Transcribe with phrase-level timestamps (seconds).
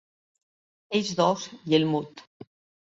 [1.01, 2.27] Ells dos i el Mud.